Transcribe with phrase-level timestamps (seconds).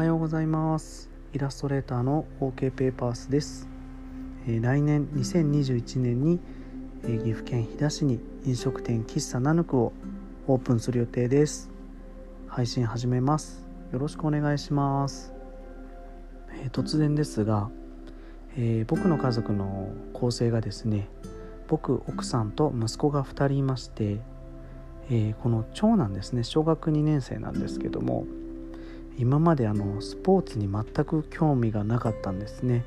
[0.00, 1.10] はようございます。
[1.34, 3.68] イラストレーターの OK ペーパースです、
[4.48, 6.40] えー、来年2021年に、
[7.04, 9.92] えー、岐阜県飛騨市に飲食店喫茶ナヌクを
[10.46, 11.68] オープンする予定です。
[12.46, 13.66] 配信始めます。
[13.92, 15.34] よろしくお願いします、
[16.62, 17.68] えー、突然ですが、
[18.56, 21.10] え僕の家族の構成がですね
[21.68, 24.16] 僕奥さんと息子が2人いまして、
[25.10, 28.24] えこの長男ですね小学2年生なんですけども
[29.18, 32.84] 今まであのスポーツに全く興味がなかったんですね、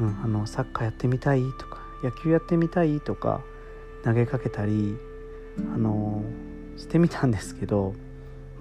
[0.00, 3.40] うん、あのサッカーやってみたいとか野球やってみたいとか
[4.04, 4.96] 投げかけたり
[5.74, 6.22] あの
[6.76, 7.94] してみたんですけど、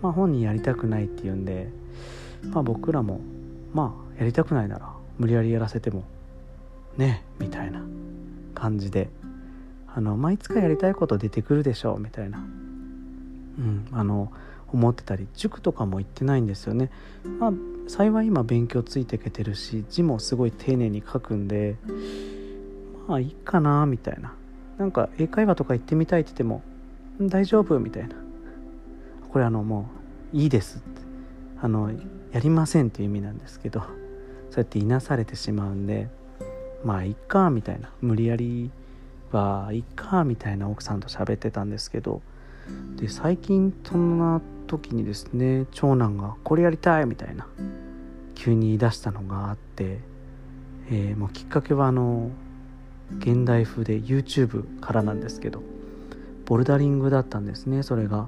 [0.02, 1.70] まあ、本人やりたくないっていうんで、
[2.44, 3.20] まあ、僕らも
[3.74, 6.04] まあやりたくないなら無理やりやらせても
[6.98, 7.82] ねみたいな
[8.54, 9.10] 感じで
[9.94, 12.42] あの、まあ、いつかやりたいこと出てくるでしょうみたいな、う
[13.62, 14.32] ん、あの
[14.74, 16.90] 思ってたり塾とかも行ってないんですよね。
[17.40, 17.54] まあ、
[17.88, 21.76] 幸い今勉強ついていけてるし字もすごい丁寧に書くんで
[23.08, 24.34] まあいいかなみたいな。
[24.78, 26.64] なんか英会話とか行ってみたいって言っても
[27.22, 28.16] 大丈夫みたいな。
[29.30, 29.90] これあのも
[30.34, 31.02] ういいですって。
[31.62, 31.92] あの
[32.32, 33.90] やりませんっていう意味なんですけどそう
[34.58, 36.10] やっていなされてしまうんで
[36.84, 37.90] まあいっかみたいな。
[38.02, 38.72] 無理やり
[39.32, 42.22] はいっかみたいな奥さんと喋ってたんですけど
[42.98, 47.48] で最近そんな時にですね長男が「これやりたい!」みたいな
[48.36, 50.00] 急に言い出したのがあって、
[50.90, 52.32] えー、もうきっかけはあの
[53.20, 55.62] 現代風で YouTube からなんですけど
[56.46, 58.28] ボルダリングだったんですねそれが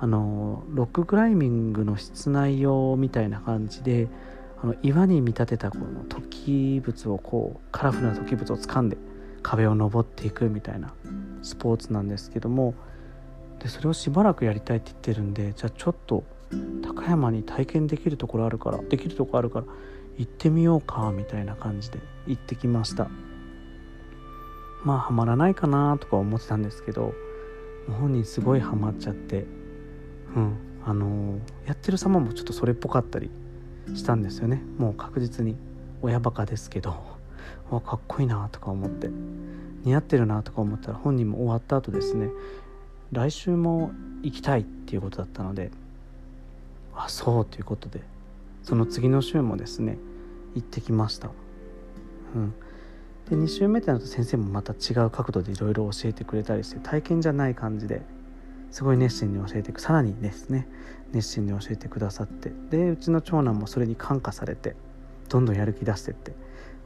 [0.00, 4.08] あのロッククライミングの室内用みたいな感じで
[4.62, 8.96] あの岩に見立てたこの突起物をこうカラフルな突起物を掴んで
[9.42, 10.94] 壁を登っていくみたいな
[11.42, 12.74] スポーツなんですけども
[13.60, 16.24] でそれをしばらくやりたいって言ってるんでじゃあちょっと
[16.82, 19.66] 高山に体験できるところあるからできるとこあるから
[20.18, 23.08] 行ってみようかみたいな感じで行ってきました。
[24.84, 27.14] まあハマらないかなとか思ってたんですけど
[27.88, 29.46] 本人すごいハマっちゃって
[30.36, 33.30] うんあのー、やってる様もちょっとそれっぽかったり
[33.94, 34.62] したんですよね。
[34.78, 35.56] もう確実に
[36.02, 36.94] 親バカですけど
[37.70, 39.10] わかっこいいなとか思って
[39.84, 42.28] 似合ってるなとか思ったら本人も終わった後ですね
[43.14, 43.92] 来週も
[44.22, 45.70] 行きたいっていうことだったので
[46.94, 48.00] あそうということで
[48.62, 49.98] その次の週もですね
[50.54, 51.30] 行ってきました、
[52.34, 52.54] うん、
[53.30, 58.02] で2週目ってなると先生もまた違う角度でいろいろ教えてくれたりして体験じゃない感じで
[58.70, 60.66] すごい熱心に教えてさらにですね
[61.12, 64.74] 熱心に教えてくださってでうちの長男もそれに感化されて
[65.28, 66.32] どんどんやる気出してって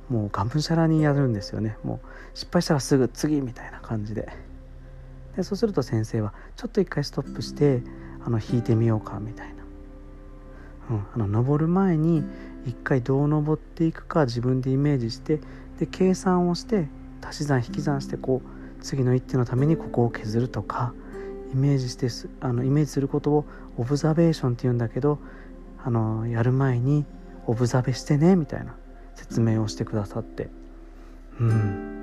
[0.08, 1.76] もうがむしゃらにやるんですよね。
[1.84, 4.28] もう失敗したらすぐ次みたいな感じで。
[5.38, 7.80] でそうすると先生はちょっと一回ストップして
[8.24, 9.54] あの弾いてみようかみたいな、
[10.90, 12.24] うん、あの登る前に
[12.66, 15.38] 一回どう登っていくか自分でイメージして
[15.78, 16.88] で計算をして
[17.24, 20.92] 足し算引き算してこう次の一手のためにここを削るとか
[21.52, 22.08] イメージして
[22.40, 23.44] あのイメージすることを
[23.76, 25.20] オブザベーションって言うんだけど
[25.84, 27.04] あのやる前に
[27.46, 28.74] オブザベしてねみたいな
[29.14, 30.48] 説明をしてくださって。
[31.40, 31.98] うん。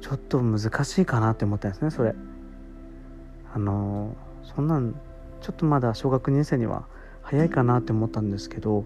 [0.00, 2.14] ちょっと難しいかなって思ったんですねそれ。
[3.54, 4.94] あのそんなん
[5.40, 6.86] ちょっとまだ小学2年生には
[7.22, 8.84] 早いかなって思ったんですけど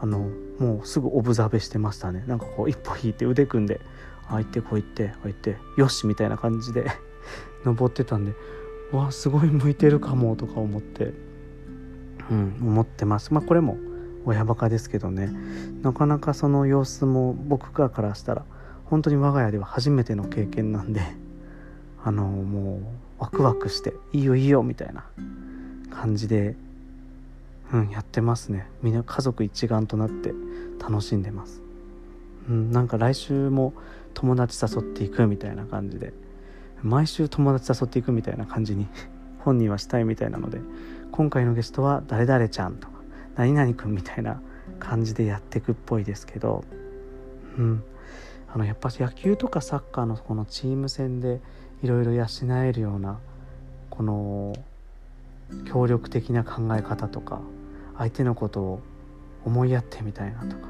[0.00, 2.24] あのもうすぐオブザベしてましたね。
[2.26, 3.80] なんかこう一歩引いて腕組んで
[4.28, 6.86] あ行ってこう行ってあ行ってよしみたいな感じで
[7.64, 8.32] 登ってたんで
[8.92, 11.12] わすごい向いてるかもとか思って
[12.30, 13.34] うん思ってます。
[13.34, 13.76] まあこれも
[14.24, 15.30] 親バカですけどね。
[15.82, 18.44] なかなかその様子も僕からしたら
[18.84, 21.00] 本当に我が家では初めての経験なんで
[22.04, 22.80] あのもう
[23.20, 25.04] ワクワクしていいよいいよみたいな
[25.90, 26.56] 感じで、
[27.72, 28.66] うん、やってますね。
[28.82, 30.32] みんな家族一丸となって
[30.80, 31.60] 楽しんでます、
[32.48, 33.74] うん、なんか来週も
[34.14, 36.12] 友達誘っていくみたいな感じで
[36.82, 38.88] 毎週友達誘っていくみたいな感じに
[39.40, 40.58] 本人はしたいみたいなので
[41.12, 42.94] 今回のゲストは誰々ちゃんとか
[43.36, 44.40] 何々くんみたいな
[44.78, 46.64] 感じでやっていくっぽいですけど、
[47.58, 47.82] うん、
[48.52, 51.40] あのやっぱ野球とかサッカーのこのチーム戦で
[51.82, 52.26] いろいろ養
[52.62, 53.18] えるような
[53.88, 54.54] この
[55.66, 57.40] 協力的な考え方とか
[57.98, 58.80] 相手のことを
[59.44, 60.68] 思いやってみたいなとか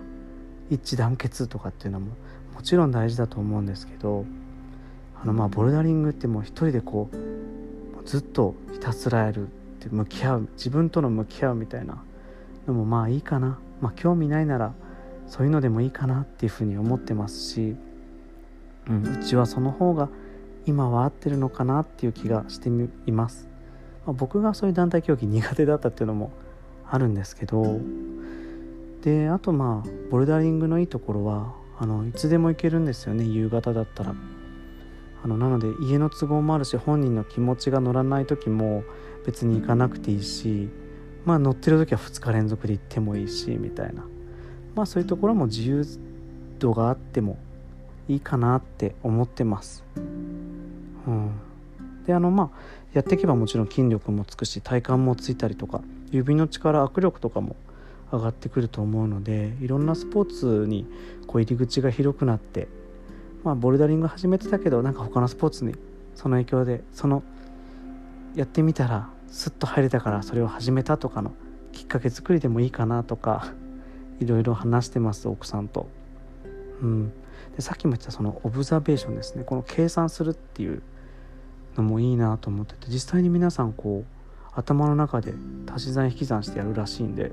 [0.70, 2.12] 一致団結とかっていうのも
[2.54, 4.24] もちろん大事だと思うんですけど
[5.22, 12.02] あのまあボルダリングってもう一人でこうずっとひたすらやるって向き合う自分との向き合うみたいな
[12.66, 13.58] のもまあいいかな。
[13.80, 14.72] まあ興味ないなら
[15.26, 17.76] そういうのでもいいかなっていうふうに思ってますし、
[18.88, 20.08] うん、うちはその方が
[20.66, 22.68] 今は合ってるのかなっていう気がして
[23.06, 23.48] います、
[24.06, 26.30] まあ、僕がそういう団体競技苦手だったっていうのも
[26.88, 27.80] あるんですけど
[29.02, 34.14] であとまあボルダリングのいいところはあのいつでも行けるんですよね夕方だったら。
[35.22, 38.84] あのなので家の都合もあるし本人の気持ちが乗らない時も
[39.26, 40.70] 別に行かなくていいし
[41.26, 44.06] まあ乗ってる時は2日連続で行ってもいいしみたいな。
[44.74, 45.84] まあそういうところも自由
[46.58, 47.38] 度があっても
[48.08, 49.84] いいかなって思ってます。
[51.06, 51.30] うん、
[52.06, 55.80] であのまあやっていけばもちろん筋力もつくし体幹もついたりとか
[56.10, 57.56] 指の力握力とかも
[58.12, 60.86] 上がってくると思うのでいろんなスポーツに
[61.26, 62.68] こう入り口が広くなって
[63.44, 65.74] まあボルダリング始めてたけどなんか他のスポーツに
[66.16, 67.22] その影響でその
[68.34, 71.32] やってみたらスッと入れたからそれを始めたとかの
[71.72, 73.52] きっかけ作りでもいいかなとか
[74.20, 75.88] いろいろ話してます奥さんと。
[76.82, 77.12] うん、
[77.60, 79.44] でさっきも言ったそのオブザベーションですね。
[79.44, 80.82] この計算するっていう
[81.76, 85.34] のもいいなと思ってて実際に皆さんこう頭の中で
[85.70, 87.32] 足し算引き算してやるらしいんで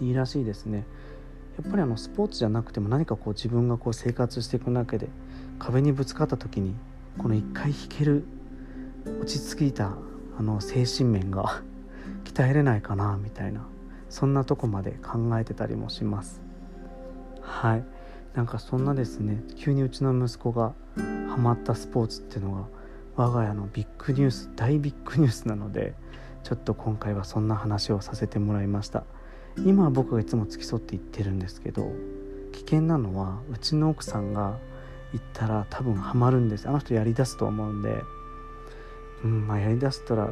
[0.00, 0.86] いいらしいですね。
[1.60, 5.08] やっぱりあのスポーツじゃなくても何かこう自分がこう生活していく中で
[5.58, 6.76] 壁にぶつかった時に
[7.18, 8.24] この一回引ける
[9.20, 9.96] 落ち着いた
[10.38, 11.62] あの精神面が
[12.22, 13.66] 鍛えれないかなみたいな
[14.08, 16.40] そんなとこまで考えてたりもします。
[17.40, 17.99] はい。
[18.34, 20.72] なんかそんなですね急にうちの息子が
[21.28, 22.66] ハマったスポーツっていうのが
[23.16, 25.94] 我が家のビッグニュース大ビッグニュースなので
[26.42, 29.04] ちょっと今回はそんな話をさせてもらいました。
[29.58, 31.90] 今は僕がいつも付き添って言ってるんですけど
[32.52, 34.58] 危険なのはうちの奥さんが
[35.12, 36.68] 行ったら多分ハマるんです。
[36.68, 38.02] あの人やりだすと思うんで。
[39.24, 40.30] うんまあやりだしたら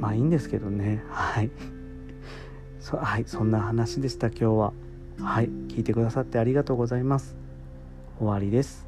[0.00, 1.04] まあいいんですけどね。
[1.10, 1.50] はい。
[2.80, 4.72] そはいそんな話でした今日は。
[5.20, 7.36] はい聞いてくださってありがとうございます。
[8.18, 8.85] 終わりです。